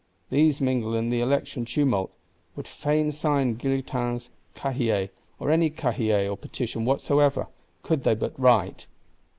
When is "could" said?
7.83-8.03